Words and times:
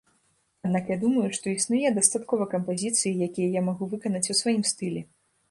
Аднак 0.67 0.87
я 0.91 0.95
думаю, 1.03 1.25
што 1.37 1.45
існуе 1.51 1.91
дастаткова 1.97 2.47
кампазіцый, 2.55 3.11
якія 3.27 3.53
я 3.59 3.65
магу 3.69 3.91
выканаць 3.93 4.25
у 4.37 4.39
сваім 4.43 4.67
стылі. 4.73 5.07